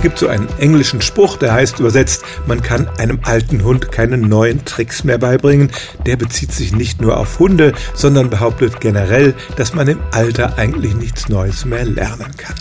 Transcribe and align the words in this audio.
Es 0.00 0.04
gibt 0.04 0.18
so 0.18 0.28
einen 0.28 0.48
englischen 0.58 1.02
Spruch, 1.02 1.36
der 1.36 1.52
heißt 1.52 1.78
übersetzt, 1.78 2.24
man 2.46 2.62
kann 2.62 2.88
einem 2.96 3.20
alten 3.22 3.64
Hund 3.64 3.92
keine 3.92 4.16
neuen 4.16 4.64
Tricks 4.64 5.04
mehr 5.04 5.18
beibringen. 5.18 5.70
Der 6.06 6.16
bezieht 6.16 6.52
sich 6.52 6.74
nicht 6.74 7.02
nur 7.02 7.18
auf 7.18 7.38
Hunde, 7.38 7.74
sondern 7.92 8.30
behauptet 8.30 8.80
generell, 8.80 9.34
dass 9.56 9.74
man 9.74 9.88
im 9.88 10.00
Alter 10.10 10.56
eigentlich 10.56 10.94
nichts 10.94 11.28
Neues 11.28 11.66
mehr 11.66 11.84
lernen 11.84 12.34
kann. 12.38 12.56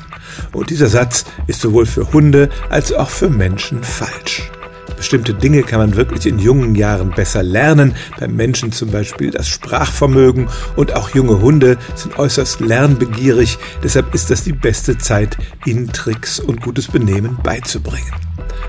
Und 0.51 0.69
dieser 0.69 0.89
Satz 0.89 1.23
ist 1.47 1.61
sowohl 1.61 1.85
für 1.85 2.11
Hunde 2.11 2.49
als 2.67 2.91
auch 2.91 3.09
für 3.09 3.29
Menschen 3.29 3.85
falsch. 3.85 4.51
Bestimmte 4.95 5.33
Dinge 5.33 5.63
kann 5.63 5.79
man 5.79 5.95
wirklich 5.95 6.25
in 6.25 6.39
jungen 6.39 6.75
Jahren 6.75 7.11
besser 7.11 7.43
lernen, 7.43 7.95
beim 8.19 8.35
Menschen 8.35 8.71
zum 8.71 8.91
Beispiel 8.91 9.31
das 9.31 9.47
Sprachvermögen 9.47 10.47
und 10.75 10.95
auch 10.95 11.09
junge 11.15 11.41
Hunde 11.41 11.77
sind 11.95 12.17
äußerst 12.17 12.59
lernbegierig, 12.59 13.57
deshalb 13.83 14.13
ist 14.13 14.29
das 14.29 14.43
die 14.43 14.53
beste 14.53 14.97
Zeit, 14.97 15.37
ihnen 15.65 15.91
Tricks 15.91 16.39
und 16.39 16.61
gutes 16.61 16.87
Benehmen 16.87 17.37
beizubringen. 17.43 18.11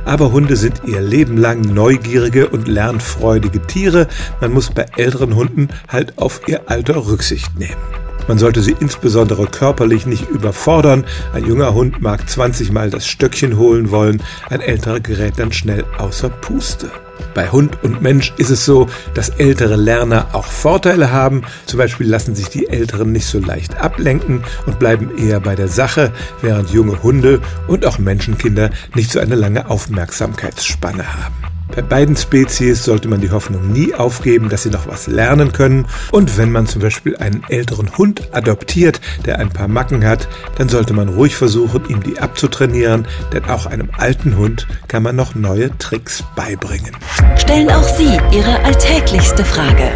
Aber 0.05 0.33
Hunde 0.33 0.57
sind 0.57 0.83
ihr 0.87 1.01
Leben 1.01 1.37
lang 1.37 1.61
neugierige 1.61 2.49
und 2.49 2.69
lernfreudige 2.69 3.61
Tiere, 3.63 4.09
man 4.41 4.53
muss 4.53 4.71
bei 4.71 4.87
älteren 4.97 5.35
Hunden 5.35 5.69
halt 5.89 6.19
auf 6.19 6.43
ihr 6.47 6.71
Alter 6.71 7.07
Rücksicht 7.07 7.59
nehmen. 7.59 8.10
Man 8.31 8.39
sollte 8.39 8.63
sie 8.63 8.77
insbesondere 8.79 9.49
körperlich 9.49 10.07
nicht 10.07 10.31
überfordern. 10.31 11.05
Ein 11.35 11.47
junger 11.47 11.75
Hund 11.75 12.01
mag 12.01 12.31
20 12.31 12.71
Mal 12.71 12.89
das 12.89 13.09
Stöckchen 13.09 13.59
holen 13.59 13.91
wollen, 13.91 14.23
ein 14.51 14.61
älterer 14.61 15.01
gerät 15.01 15.35
dann 15.37 15.51
schnell 15.51 15.85
außer 15.99 16.29
Puste. 16.29 16.93
Bei 17.35 17.49
Hund 17.51 17.83
und 17.83 18.03
Mensch 18.03 18.33
ist 18.37 18.51
es 18.51 18.65
so, 18.65 18.89
dass 19.15 19.31
ältere 19.31 19.75
Lerner 19.75 20.29
auch 20.33 20.45
Vorteile 20.45 21.11
haben. 21.11 21.43
Zum 21.67 21.79
Beispiel 21.79 22.07
lassen 22.07 22.37
sich 22.37 22.49
die 22.49 22.69
Älteren 22.69 23.11
nicht 23.11 23.27
so 23.27 23.41
leicht 23.41 23.81
ablenken 23.81 24.45
und 24.65 24.79
bleiben 24.79 25.11
eher 25.19 25.41
bei 25.41 25.57
der 25.57 25.67
Sache, 25.67 26.13
während 26.41 26.71
junge 26.71 27.03
Hunde 27.03 27.41
und 27.67 27.85
auch 27.85 27.99
Menschenkinder 27.99 28.71
nicht 28.95 29.11
so 29.11 29.19
eine 29.19 29.35
lange 29.35 29.69
Aufmerksamkeitsspanne 29.69 31.05
haben. 31.25 31.50
Bei 31.75 31.83
beiden 31.83 32.17
Spezies 32.17 32.85
sollte 32.85 33.09
man 33.09 33.21
die 33.21 33.31
Hoffnung 33.31 33.73
nie 33.73 33.95
aufgeben, 33.95 34.49
dass 34.49 34.65
sie 34.65 34.71
noch 34.71 34.87
was 34.87 35.07
lernen 35.07 35.53
können. 35.53 35.87
Und 36.11 36.39
wenn 36.39 36.53
man 36.53 36.67
zum 36.67 36.83
Beispiel 36.83 37.17
einen 37.17 37.43
älteren 37.49 37.97
Hund 37.97 38.29
adoptiert, 38.33 39.01
der 39.27 39.39
ein 39.39 39.51
paar 39.51 39.69
Macken 39.69 40.05
hat, 40.05 40.29
dann 40.59 40.69
sollte 40.69 40.93
man 40.93 41.09
ruhig 41.09 41.37
versuchen, 41.37 41.89
ihm 41.89 42.03
die 42.03 42.19
abzutrainieren, 42.19 43.07
denn 43.33 43.45
auch 43.45 43.67
einem 43.67 43.91
alten 43.97 44.37
Hund 44.37 44.67
kann 44.89 45.03
man 45.03 45.17
noch 45.17 45.35
neue 45.35 45.77
Tricks 45.79 46.23
beibringen. 46.37 46.97
Stellen 47.37 47.71
auch 47.71 47.89
Sie 47.97 48.19
Ihre 48.33 48.61
alltäglichste 48.65 49.45
Frage 49.45 49.91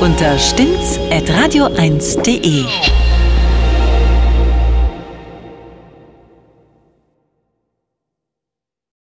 unter 0.00 0.38
stimmtz.radio1.de. 0.38 2.64